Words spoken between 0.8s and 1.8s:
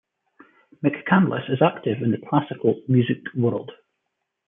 McCandless is